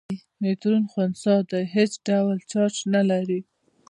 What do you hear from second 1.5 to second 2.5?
او هیڅ ډول